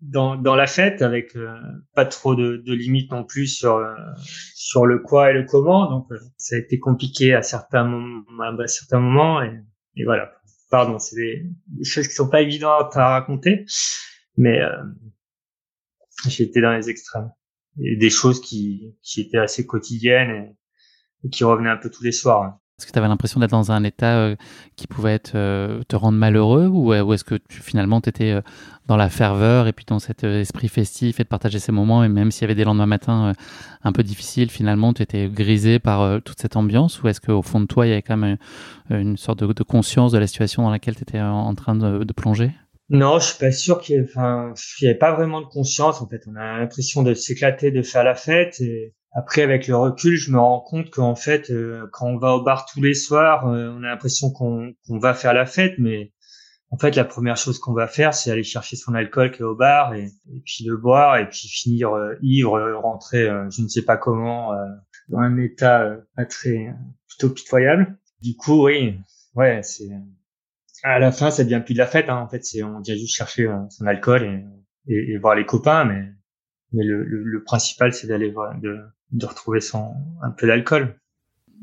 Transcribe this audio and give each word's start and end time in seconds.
dans, 0.00 0.36
dans 0.36 0.54
la 0.54 0.66
fête 0.66 1.02
avec 1.02 1.36
euh, 1.36 1.56
pas 1.94 2.04
trop 2.04 2.34
de, 2.34 2.56
de 2.58 2.72
limites 2.74 3.10
non 3.10 3.24
plus 3.24 3.46
sur 3.46 3.76
euh, 3.76 3.94
sur 4.54 4.86
le 4.86 4.98
quoi 4.98 5.30
et 5.30 5.34
le 5.34 5.44
comment. 5.44 5.90
Donc 5.90 6.10
euh, 6.12 6.18
ça 6.36 6.56
a 6.56 6.58
été 6.58 6.78
compliqué 6.78 7.34
à 7.34 7.42
certains 7.42 7.84
moments 7.84 8.42
à 8.58 8.66
certains 8.66 9.00
moments 9.00 9.42
et, 9.42 10.04
voilà. 10.04 10.32
Pardon 10.70 10.98
c'est 10.98 11.16
des, 11.16 11.84
choses 11.84 12.08
qui 12.08 12.14
sont 12.14 12.28
pas 12.28 12.42
évidentes 12.42 12.96
à 12.96 13.08
raconter 13.10 13.64
mais 14.36 14.60
j'ai 16.28 16.44
été 16.44 16.60
dans 16.60 16.72
les 16.72 16.90
extrêmes. 16.90 17.30
Et 17.80 17.96
des 17.96 18.10
choses 18.10 18.40
qui 18.40 18.96
qui 19.02 19.22
étaient 19.22 19.38
assez 19.38 19.66
quotidiennes 19.66 20.30
et, 20.30 21.26
et 21.26 21.30
qui 21.30 21.44
revenaient 21.44 21.70
un 21.70 21.76
peu 21.76 21.90
tous 21.90 22.02
les 22.02 22.12
soirs 22.12 22.42
hein. 22.42 22.60
Est-ce 22.78 22.86
que 22.86 22.92
tu 22.92 22.98
avais 22.98 23.08
l'impression 23.08 23.40
d'être 23.40 23.52
dans 23.52 23.72
un 23.72 23.84
état 23.84 24.18
euh, 24.18 24.36
qui 24.76 24.86
pouvait 24.86 25.18
euh, 25.34 25.80
te 25.88 25.96
rendre 25.96 26.18
malheureux 26.18 26.66
ou, 26.66 26.92
ou 26.92 27.12
est-ce 27.14 27.24
que 27.24 27.36
tu, 27.36 27.62
finalement 27.62 28.02
tu 28.02 28.10
étais 28.10 28.32
euh, 28.32 28.42
dans 28.86 28.98
la 28.98 29.08
ferveur 29.08 29.66
et 29.66 29.72
puis 29.72 29.86
dans 29.86 29.98
cet 29.98 30.24
esprit 30.24 30.68
festif 30.68 31.18
et 31.18 31.22
de 31.22 31.28
partager 31.28 31.58
ces 31.58 31.72
moments 31.72 32.04
et 32.04 32.08
même 32.10 32.30
s'il 32.30 32.42
y 32.42 32.44
avait 32.44 32.54
des 32.54 32.64
lendemains 32.64 32.84
matins 32.84 33.32
un 33.82 33.92
peu 33.92 34.02
difficiles, 34.02 34.50
finalement 34.50 34.92
tu 34.92 35.00
étais 35.00 35.26
grisé 35.28 35.78
par 35.78 36.20
toute 36.20 36.38
cette 36.38 36.54
ambiance 36.56 37.02
ou 37.02 37.08
est-ce 37.08 37.22
qu'au 37.22 37.40
fond 37.40 37.60
de 37.60 37.66
toi 37.66 37.86
il 37.86 37.88
y 37.88 37.92
avait 37.92 38.02
quand 38.02 38.18
même 38.18 38.36
une 38.90 39.16
sorte 39.16 39.42
de, 39.42 39.62
conscience 39.62 40.12
de 40.12 40.18
la 40.18 40.26
situation 40.26 40.62
dans 40.62 40.70
laquelle 40.70 40.96
tu 40.96 41.02
étais 41.02 41.20
en, 41.20 41.54
train 41.54 41.74
de, 41.76 42.12
plonger? 42.12 42.50
Non, 42.90 43.18
je 43.18 43.28
suis 43.28 43.38
pas 43.38 43.52
sûr 43.52 43.80
qu'il 43.80 43.96
y 43.96 44.86
avait 44.86 44.98
pas 44.98 45.14
vraiment 45.14 45.40
de 45.40 45.46
conscience. 45.46 46.00
En 46.02 46.06
fait, 46.06 46.22
on 46.28 46.36
a 46.36 46.58
l'impression 46.58 47.02
de 47.02 47.14
s'éclater, 47.14 47.72
de 47.72 47.82
faire 47.82 48.04
la 48.04 48.14
fête. 48.14 48.60
Et, 48.60 48.94
après, 49.18 49.40
avec 49.40 49.66
le 49.66 49.74
recul, 49.74 50.14
je 50.16 50.30
me 50.30 50.38
rends 50.38 50.60
compte 50.60 50.90
qu'en 50.90 51.14
fait, 51.14 51.50
euh, 51.50 51.88
quand 51.90 52.06
on 52.06 52.18
va 52.18 52.34
au 52.34 52.42
bar 52.42 52.66
tous 52.66 52.82
les 52.82 52.92
soirs, 52.92 53.48
euh, 53.48 53.70
on 53.70 53.82
a 53.82 53.86
l'impression 53.86 54.30
qu'on 54.30 54.74
va 54.90 55.14
faire 55.14 55.32
la 55.32 55.46
fête, 55.46 55.72
mais 55.78 56.12
en 56.70 56.76
fait, 56.76 56.94
la 56.96 57.04
première 57.06 57.38
chose 57.38 57.58
qu'on 57.58 57.72
va 57.72 57.86
faire, 57.86 58.12
c'est 58.12 58.30
aller 58.30 58.42
chercher 58.42 58.76
son 58.76 58.92
alcool 58.92 59.30
qui 59.30 59.40
est 59.40 59.44
au 59.44 59.54
bar 59.54 59.94
et, 59.94 60.12
puis 60.44 60.64
le 60.66 60.76
boire 60.76 61.16
et 61.16 61.26
puis 61.30 61.48
finir 61.48 61.94
euh, 61.94 62.16
ivre, 62.20 62.60
rentrer, 62.74 63.24
je 63.50 63.62
ne 63.62 63.68
sais 63.68 63.86
pas 63.86 63.96
comment, 63.96 64.52
dans 65.08 65.18
un 65.18 65.38
état 65.38 65.96
pas 66.14 66.26
très 66.26 66.74
plutôt 67.08 67.32
pitoyable. 67.32 67.96
Du 68.20 68.36
coup, 68.36 68.66
oui, 68.66 68.98
ouais, 69.34 69.62
c'est 69.62 69.88
à 70.82 70.98
la 70.98 71.10
fin, 71.10 71.30
ça 71.30 71.42
devient 71.42 71.62
plus 71.64 71.72
de 71.72 71.78
la 71.78 71.86
fête. 71.86 72.10
Hein. 72.10 72.18
En 72.18 72.28
fait, 72.28 72.44
c'est 72.44 72.62
on 72.62 72.80
vient 72.80 72.96
juste 72.96 73.16
chercher 73.16 73.48
son 73.70 73.86
alcool 73.86 74.24
et, 74.24 74.92
et, 74.92 75.12
et, 75.12 75.18
voir 75.18 75.36
les 75.36 75.46
copains, 75.46 75.86
mais 75.86 76.04
mais 76.72 76.84
le, 76.84 77.02
le, 77.04 77.22
le 77.22 77.42
principal, 77.44 77.94
c'est 77.94 78.08
d'aller 78.08 78.34
de 78.60 78.76
de 79.12 79.26
retrouver 79.26 79.60
son, 79.60 79.94
un 80.22 80.30
peu 80.30 80.46
d'alcool. 80.46 80.96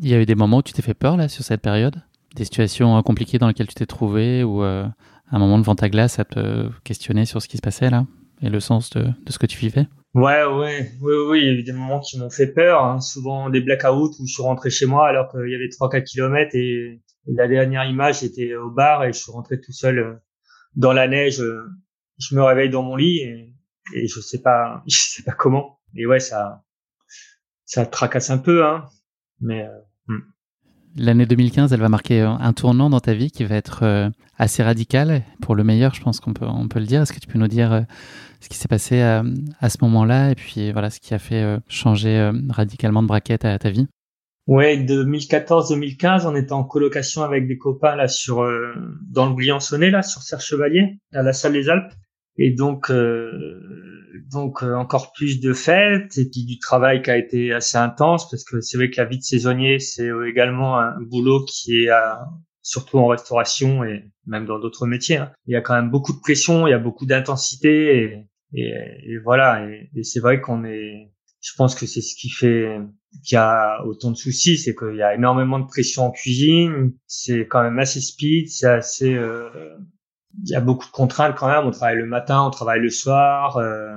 Il 0.02 0.09
y 0.09 0.14
a 0.14 0.22
eu 0.22 0.26
des 0.26 0.36
moments 0.36 0.58
où 0.58 0.62
tu 0.62 0.74
t'es 0.74 0.81
fait 0.81 0.94
peur 0.94 1.18
là 1.18 1.28
sur 1.28 1.44
cette 1.44 1.62
période? 1.62 2.02
Des 2.36 2.46
situations 2.46 2.98
euh, 2.98 3.02
compliquées 3.02 3.38
dans 3.38 3.48
lesquelles 3.48 3.68
tu 3.68 3.76
t'es 3.76 3.86
trouvé 3.86 4.44
ou 4.44 4.64
euh, 4.64 4.86
un 5.31 5.40
moment 5.40 5.59
devant 5.59 5.76
ta 5.76 5.90
glace 5.90 6.20
à 6.20 6.26
te 6.26 6.70
questionner 6.84 7.26
sur 7.26 7.42
ce 7.42 7.48
qui 7.48 7.58
se 7.58 7.62
passait 7.62 7.90
là 7.90 8.06
et 8.42 8.50
le 8.50 8.59
sens 8.59 8.90
de, 8.92 9.04
de 9.04 9.31
ce 9.31 9.40
que 9.40 9.46
tu 9.46 9.58
vivais? 9.58 9.88
Ouais, 10.14 10.44
ouais, 10.46 10.92
oui, 11.02 11.14
oui, 11.28 11.40
il 11.42 11.46
y 11.46 11.50
a 11.50 11.54
eu 11.54 11.64
des 11.64 11.72
moments 11.72 12.00
qui 12.00 12.20
m'ont 12.20 12.30
fait 12.30 12.48
peur, 12.48 12.84
hein. 12.84 13.00
souvent 13.00 13.50
des 13.50 13.62
blackouts 13.62 14.12
où 14.20 14.28
je 14.28 14.34
suis 14.34 14.44
rentré 14.44 14.70
chez 14.70 14.86
moi 14.86 15.08
alors 15.08 15.31
qu'il 15.31 15.50
y 15.50 15.56
avait 15.56 15.70
3-4 15.70 16.04
kilomètres 16.04 16.56
et, 16.56 17.02
la 17.25 17.48
dernière 17.48 17.86
image 17.86 18.22
était 18.22 18.54
au 18.54 18.70
bar 18.70 19.06
et 19.06 19.14
je 19.14 19.18
suis 19.20 19.31
rentré 19.31 19.58
tout 19.62 19.72
seul 19.72 19.98
euh, 19.98 20.14
dans 20.75 20.92
la 20.92 21.08
neige. 21.08 21.42
Je 22.18 22.36
me 22.36 22.44
réveille 22.44 22.70
dans 22.70 22.84
mon 22.84 22.98
lit 22.98 23.20
et, 23.20 23.54
et 23.96 24.08
je 24.08 24.20
sais 24.20 24.42
pas, 24.42 24.84
je 24.88 24.98
sais 24.98 25.24
pas 25.24 25.31
comment. 25.31 25.80
Et 25.96 26.06
ouais, 26.06 26.20
ça, 26.20 26.64
ça 27.73 27.88
tracasse 27.88 28.29
un 28.29 28.38
peu, 28.38 28.63
hein. 28.63 28.85
Mais 29.41 29.63
euh, 29.63 29.69
hmm. 30.07 30.22
L'année 30.95 31.25
2015, 31.25 31.73
elle 31.73 31.79
va 31.79 31.89
marquer 31.89 32.22
un 32.22 32.53
tournant 32.53 32.91
dans 32.91 33.00
ta 33.00 33.16
vie 33.16 33.31
qui 33.31 33.44
va 33.45 33.56
être 33.56 33.81
euh, 33.81 34.09
assez 34.38 34.61
radical, 34.61 35.23
pour 35.41 35.56
le 35.56 35.63
meilleur, 35.63 35.95
je 35.95 36.01
pense 36.01 36.19
qu'on 36.19 36.33
peut, 36.33 36.45
on 36.45 36.67
peut 36.67 36.79
le 36.79 36.85
dire. 36.85 37.01
Est-ce 37.01 37.13
que 37.13 37.19
tu 37.19 37.25
peux 37.25 37.39
nous 37.39 37.47
dire 37.47 37.73
euh, 37.73 37.81
ce 38.41 38.50
qui 38.50 38.57
s'est 38.57 38.67
passé 38.67 39.01
à, 39.01 39.23
à 39.59 39.69
ce 39.69 39.78
moment-là 39.81 40.29
et 40.29 40.35
puis 40.35 40.72
voilà 40.72 40.91
ce 40.91 41.00
qui 41.00 41.16
a 41.16 41.19
fait 41.19 41.57
changer 41.67 42.31
radicalement 42.50 43.01
de 43.01 43.07
braquette 43.07 43.44
à, 43.44 43.57
ta 43.57 43.72
vie? 43.72 43.88
Ouais, 44.45 44.78
2014-2015, 44.78 46.28
on 46.28 46.35
était 46.35 46.51
en 46.51 46.66
colocation 46.66 47.23
avec 47.23 47.47
des 47.47 47.57
copains 47.57 47.95
là 47.95 48.07
sur 48.07 48.45
dans 49.09 49.28
le 49.28 49.33
Briançonnet 49.33 49.89
là 49.89 50.03
sur 50.03 50.22
Serre 50.22 50.41
Chevalier 50.41 51.00
à 51.13 51.23
la 51.23 51.31
salle 51.31 51.53
des 51.53 51.69
Alpes 51.69 51.94
et 52.38 52.51
donc 52.51 52.91
donc 54.31 54.63
euh, 54.63 54.75
encore 54.75 55.11
plus 55.13 55.39
de 55.39 55.53
fêtes 55.53 56.17
et 56.17 56.29
puis 56.29 56.45
du 56.45 56.59
travail 56.59 57.01
qui 57.01 57.11
a 57.11 57.17
été 57.17 57.53
assez 57.53 57.78
intense 57.78 58.29
parce 58.29 58.44
que 58.44 58.61
c'est 58.61 58.78
vrai 58.78 58.89
que 58.89 59.01
la 59.01 59.06
vie 59.06 59.17
de 59.17 59.23
saisonnier 59.23 59.79
c'est 59.79 60.09
également 60.28 60.79
un 60.79 61.00
boulot 61.01 61.45
qui 61.45 61.84
est 61.84 61.89
surtout 62.63 62.97
en 62.97 63.07
restauration 63.07 63.83
et 63.83 64.06
même 64.25 64.45
dans 64.45 64.57
d'autres 64.57 64.88
métiers. 64.88 65.17
Hein. 65.17 65.31
Il 65.45 65.53
y 65.53 65.56
a 65.56 65.62
quand 65.62 65.75
même 65.75 65.91
beaucoup 65.91 66.13
de 66.13 66.19
pression, 66.19 66.66
il 66.66 66.72
y 66.72 66.73
a 66.73 66.79
beaucoup 66.79 67.06
d'intensité 67.06 68.25
et, 68.53 68.63
et, 69.06 69.17
voilà. 69.23 69.67
Et, 69.94 70.03
c'est 70.03 70.19
vrai 70.19 70.41
qu'on 70.41 70.63
est, 70.63 71.12
je 71.41 71.51
pense 71.57 71.75
que 71.75 71.85
c'est 71.85 72.01
ce 72.01 72.16
qui 72.16 72.29
fait 72.29 72.79
qu'il 73.23 73.35
y 73.35 73.38
a 73.38 73.83
autant 73.85 74.12
de 74.12 74.16
soucis, 74.16 74.57
c'est 74.57 74.73
qu'il 74.73 74.95
y 74.95 75.03
a 75.03 75.13
énormément 75.13 75.59
de 75.59 75.67
pression 75.67 76.06
en 76.06 76.12
cuisine, 76.12 76.94
c'est 77.06 77.47
quand 77.47 77.62
même 77.62 77.78
assez 77.78 78.01
speed, 78.01 78.50
c'est 78.50 78.67
assez 78.67 79.13
euh, 79.13 79.50
il 80.41 80.49
y 80.49 80.55
a 80.55 80.61
beaucoup 80.61 80.85
de 80.85 80.91
contraintes 80.91 81.35
quand 81.35 81.47
même. 81.47 81.66
On 81.66 81.71
travaille 81.71 81.97
le 81.97 82.05
matin, 82.05 82.41
on 82.44 82.49
travaille 82.49 82.81
le 82.81 82.89
soir, 82.89 83.57
euh, 83.57 83.94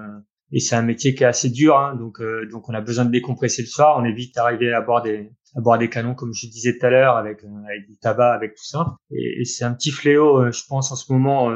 et 0.52 0.60
c'est 0.60 0.76
un 0.76 0.82
métier 0.82 1.14
qui 1.14 1.24
est 1.24 1.26
assez 1.26 1.50
dur. 1.50 1.78
Hein, 1.78 1.96
donc, 1.96 2.20
euh, 2.20 2.48
donc 2.50 2.68
on 2.68 2.74
a 2.74 2.80
besoin 2.80 3.04
de 3.04 3.10
décompresser 3.10 3.62
le 3.62 3.68
soir. 3.68 3.96
On 3.98 4.04
évite 4.04 4.34
d'arriver 4.34 4.72
à 4.72 4.80
boire 4.80 5.02
des 5.02 5.30
à 5.56 5.60
boire 5.62 5.78
des 5.78 5.88
canons, 5.88 6.14
comme 6.14 6.34
je 6.34 6.46
disais 6.48 6.76
tout 6.76 6.84
à 6.84 6.90
l'heure, 6.90 7.16
avec, 7.16 7.42
euh, 7.42 7.64
avec 7.66 7.86
du 7.88 7.96
tabac, 7.96 8.34
avec 8.34 8.56
tout 8.56 8.64
ça. 8.64 8.96
Et, 9.10 9.40
et 9.40 9.44
c'est 9.46 9.64
un 9.64 9.72
petit 9.72 9.90
fléau, 9.90 10.52
je 10.52 10.62
pense, 10.68 10.92
en 10.92 10.96
ce 10.96 11.10
moment 11.10 11.50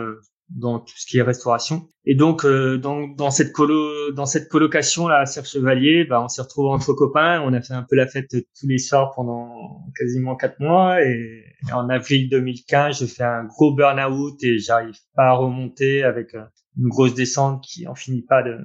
dans 0.51 0.81
tout 0.81 0.95
ce 0.97 1.07
qui 1.07 1.19
est 1.19 1.23
restauration. 1.23 1.87
Et 2.05 2.15
donc, 2.15 2.45
euh, 2.45 2.77
dans, 2.79 3.07
dans, 3.09 3.31
cette 3.31 3.53
colo, 3.53 4.13
dans 4.13 4.27
cette 4.27 4.49
colocation 4.49 5.07
là 5.07 5.21
à 5.21 5.27
Serre 5.27 5.47
Chevalier, 5.47 6.05
bah, 6.05 6.23
on 6.23 6.29
s'est 6.29 6.43
retrouvés 6.43 6.71
entre 6.71 6.93
copains. 6.93 7.41
On 7.43 7.53
a 7.53 7.61
fait 7.61 7.75
un 7.75 7.85
peu 7.89 7.97
la 7.97 8.07
fête 8.07 8.29
tous 8.31 8.67
les 8.67 8.79
soirs 8.79 9.13
pendant 9.15 9.85
quasiment 9.97 10.37
quatre 10.37 10.59
mois. 10.61 11.03
Et, 11.05 11.45
en 11.73 11.89
avril 11.89 12.29
2015, 12.31 13.01
je 13.01 13.07
fais 13.07 13.23
un 13.23 13.45
gros 13.45 13.75
burn-out 13.75 14.43
et 14.43 14.59
j'arrive 14.59 14.97
pas 15.15 15.29
à 15.29 15.33
remonter 15.33 16.03
avec 16.03 16.35
euh, 16.35 16.43
une 16.79 16.89
grosse 16.89 17.15
descente 17.15 17.63
qui 17.63 17.87
en 17.87 17.95
finit 17.95 18.23
pas 18.23 18.43
de, 18.43 18.57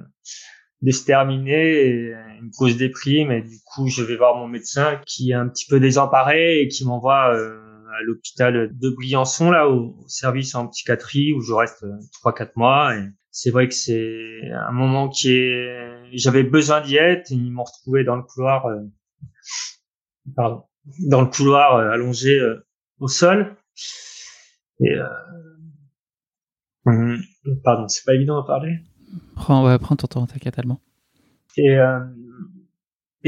de 0.82 0.90
se 0.90 1.04
terminer 1.04 1.86
et 1.86 2.12
une 2.40 2.50
grosse 2.50 2.76
déprime. 2.76 3.30
Et 3.30 3.42
du 3.42 3.58
coup, 3.64 3.88
je 3.88 4.02
vais 4.02 4.16
voir 4.16 4.36
mon 4.36 4.48
médecin 4.48 5.00
qui 5.06 5.30
est 5.30 5.34
un 5.34 5.48
petit 5.48 5.66
peu 5.66 5.78
désemparé 5.78 6.60
et 6.60 6.68
qui 6.68 6.86
m'envoie 6.86 7.34
euh, 7.34 7.65
à 7.98 8.02
l'hôpital 8.02 8.70
de 8.72 8.90
Briançon, 8.90 9.50
là, 9.50 9.68
au, 9.68 10.04
service 10.06 10.54
en 10.54 10.68
psychiatrie, 10.68 11.32
où 11.32 11.40
je 11.40 11.52
reste 11.52 11.84
3-4 12.24 12.42
euh, 12.42 12.46
mois. 12.56 12.96
Et 12.96 13.04
c'est 13.30 13.50
vrai 13.50 13.68
que 13.68 13.74
c'est 13.74 14.40
un 14.52 14.72
moment 14.72 15.08
qui 15.08 15.30
est, 15.30 16.10
j'avais 16.12 16.42
besoin 16.42 16.80
d'y 16.80 16.96
être, 16.96 17.30
et 17.30 17.34
ils 17.34 17.52
m'ont 17.52 17.64
retrouvé 17.64 18.04
dans 18.04 18.16
le 18.16 18.22
couloir, 18.22 18.66
euh, 18.66 18.80
pardon, 20.34 20.64
dans 21.06 21.20
le 21.20 21.28
couloir 21.28 21.76
euh, 21.76 21.90
allongé 21.90 22.38
euh, 22.38 22.66
au 22.98 23.08
sol. 23.08 23.56
Et 24.80 24.94
hum, 26.84 27.18
pardon, 27.64 27.88
c'est 27.88 28.04
pas 28.04 28.14
évident 28.14 28.42
à 28.42 28.46
parler. 28.46 28.78
Prends, 29.34 29.66
ouais, 29.66 29.78
prends 29.78 29.96
ton 29.96 30.06
temps, 30.06 30.26
t'inquiète 30.26 30.54
tellement. 30.54 30.80
Et 31.56 31.76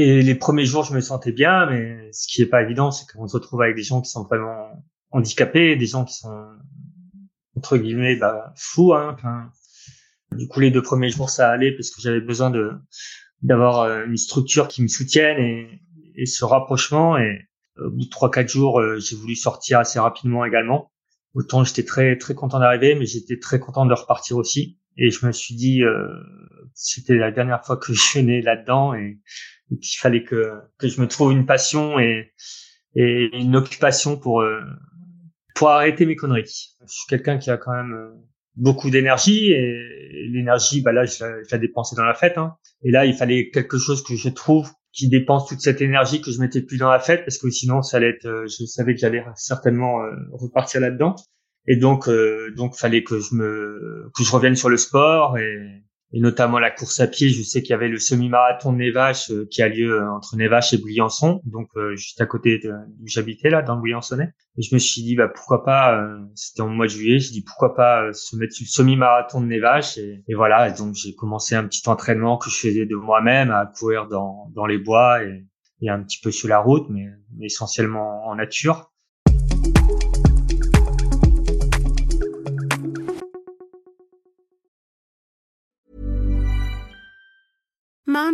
et 0.01 0.21
les 0.21 0.35
premiers 0.35 0.63
jours, 0.63 0.85
je 0.85 0.93
me 0.93 1.01
sentais 1.01 1.33
bien, 1.33 1.65
mais 1.65 2.09
ce 2.13 2.25
qui 2.25 2.41
est 2.41 2.45
pas 2.45 2.61
évident, 2.61 2.89
c'est 2.89 3.05
qu'on 3.11 3.27
se 3.27 3.35
retrouve 3.35 3.61
avec 3.61 3.75
des 3.75 3.83
gens 3.83 3.99
qui 3.99 4.09
sont 4.09 4.23
vraiment 4.23 4.69
handicapés, 5.11 5.75
des 5.75 5.87
gens 5.87 6.05
qui 6.05 6.13
sont 6.13 6.45
entre 7.57 7.75
guillemets 7.75 8.15
bah, 8.15 8.53
fous. 8.55 8.93
Hein, 8.93 9.17
du 10.31 10.47
coup, 10.47 10.61
les 10.61 10.71
deux 10.71 10.81
premiers 10.81 11.09
jours, 11.09 11.29
ça 11.29 11.49
allait 11.49 11.73
parce 11.73 11.89
que 11.89 12.01
j'avais 12.01 12.21
besoin 12.21 12.49
de 12.49 12.71
d'avoir 13.41 13.81
euh, 13.81 14.05
une 14.05 14.15
structure 14.15 14.69
qui 14.69 14.81
me 14.81 14.87
soutienne 14.87 15.37
et, 15.37 15.81
et 16.15 16.25
ce 16.25 16.45
rapprochement. 16.45 17.17
Et 17.17 17.49
au 17.75 17.89
bout 17.89 18.05
de 18.05 18.09
trois 18.09 18.31
quatre 18.31 18.49
jours, 18.49 18.79
euh, 18.79 18.99
j'ai 18.99 19.17
voulu 19.17 19.35
sortir 19.35 19.79
assez 19.79 19.99
rapidement 19.99 20.45
également. 20.45 20.93
Autant 21.33 21.65
j'étais 21.65 21.83
très 21.83 22.17
très 22.17 22.35
content 22.35 22.59
d'arriver, 22.59 22.95
mais 22.95 23.05
j'étais 23.05 23.37
très 23.37 23.59
content 23.59 23.85
de 23.85 23.93
repartir 23.93 24.37
aussi. 24.37 24.79
Et 24.95 25.11
je 25.11 25.25
me 25.25 25.33
suis 25.33 25.55
dit, 25.55 25.83
euh, 25.83 26.07
c'était 26.73 27.15
la 27.15 27.31
dernière 27.31 27.65
fois 27.65 27.75
que 27.75 27.91
je 27.93 28.19
venais 28.19 28.41
là-dedans 28.41 28.93
et, 28.93 29.19
et 29.71 29.77
qu'il 29.77 29.99
fallait 29.99 30.23
que 30.23 30.53
que 30.77 30.87
je 30.87 30.99
me 31.01 31.07
trouve 31.07 31.31
une 31.31 31.45
passion 31.45 31.99
et 31.99 32.31
et 32.95 33.29
une 33.33 33.55
occupation 33.55 34.17
pour 34.17 34.41
euh, 34.41 34.59
pour 35.59 35.69
arrêter 35.69 36.05
mes 36.05 36.15
conneries. 36.15 36.73
Je 36.81 36.87
suis 36.87 37.07
quelqu'un 37.09 37.37
qui 37.37 37.51
a 37.51 37.57
quand 37.57 37.73
même 37.73 37.93
euh, 37.93 38.15
beaucoup 38.55 38.89
d'énergie 38.89 39.51
et 39.51 40.27
l'énergie, 40.29 40.81
bah 40.81 40.93
là, 40.93 41.03
je 41.05 41.25
l'ai 41.51 41.59
dépensé 41.59 41.97
dans 41.97 42.05
la 42.05 42.13
fête. 42.13 42.37
Hein. 42.37 42.55
Et 42.81 42.91
là, 42.91 43.05
il 43.05 43.13
fallait 43.13 43.49
quelque 43.49 43.77
chose 43.77 44.01
que 44.01 44.15
je 44.15 44.29
trouve 44.29 44.71
qui 44.93 45.09
dépense 45.09 45.47
toute 45.47 45.59
cette 45.59 45.81
énergie 45.81 46.21
que 46.21 46.31
je 46.31 46.39
mettais 46.39 46.61
plus 46.61 46.77
dans 46.77 46.89
la 46.89 46.99
fête 46.99 47.25
parce 47.25 47.37
que 47.37 47.49
sinon, 47.49 47.81
ça 47.81 47.97
allait 47.97 48.11
être, 48.11 48.25
euh, 48.25 48.47
je 48.47 48.65
savais 48.65 48.95
que 48.95 49.01
j'allais 49.01 49.21
certainement 49.35 50.01
euh, 50.01 50.11
repartir 50.31 50.79
là-dedans. 50.79 51.15
Et 51.67 51.75
donc, 51.75 52.09
donc, 52.55 52.75
fallait 52.75 53.03
que 53.03 53.19
je 53.19 53.35
me, 53.35 54.09
que 54.15 54.23
je 54.23 54.31
revienne 54.31 54.55
sur 54.55 54.69
le 54.69 54.77
sport 54.77 55.37
et, 55.37 55.83
et 56.11 56.19
notamment 56.19 56.59
la 56.59 56.71
course 56.71 56.99
à 56.99 57.07
pied. 57.07 57.29
Je 57.29 57.43
sais 57.43 57.61
qu'il 57.61 57.71
y 57.71 57.73
avait 57.73 57.87
le 57.87 57.99
semi-marathon 57.99 58.73
de 58.73 58.77
Nevache 58.77 59.31
euh, 59.31 59.47
qui 59.49 59.61
a 59.61 59.69
lieu 59.69 59.93
euh, 59.93 60.11
entre 60.11 60.35
Nevache 60.35 60.73
et 60.73 60.77
Briançon, 60.77 61.41
donc 61.45 61.69
euh, 61.75 61.95
juste 61.95 62.19
à 62.21 62.25
côté 62.25 62.61
où 62.65 63.07
j'habitais 63.07 63.49
là, 63.49 63.61
dans 63.61 63.75
le. 63.75 63.89
Et 63.89 64.61
je 64.61 64.75
me 64.75 64.79
suis 64.79 65.01
dit, 65.01 65.15
bah 65.15 65.27
pourquoi 65.27 65.63
pas, 65.63 65.99
c'était 66.35 66.61
en 66.61 66.69
mois 66.69 66.85
de 66.85 66.91
juillet, 66.91 67.19
je 67.19 67.31
dis 67.31 67.41
pourquoi 67.41 67.75
pas 67.75 68.11
se 68.13 68.35
mettre 68.35 68.53
sur 68.53 68.63
le 68.63 68.69
semi-marathon 68.69 69.41
de 69.41 69.47
Nevache 69.47 69.97
et, 69.97 70.23
voilà. 70.35 70.69
donc 70.71 70.95
j'ai 70.95 71.15
commencé 71.15 71.55
un 71.55 71.65
petit 71.65 71.87
entraînement 71.89 72.37
que 72.37 72.49
je 72.49 72.55
faisais 72.55 72.85
de 72.85 72.95
moi-même 72.95 73.51
à 73.51 73.65
courir 73.65 74.07
dans, 74.07 74.51
dans 74.53 74.65
les 74.65 74.77
bois 74.77 75.23
et, 75.23 75.45
et 75.81 75.89
un 75.89 76.03
petit 76.03 76.19
peu 76.21 76.31
sur 76.31 76.49
la 76.49 76.59
route, 76.59 76.87
mais 76.89 77.07
essentiellement 77.41 78.27
en 78.27 78.35
nature. 78.35 78.91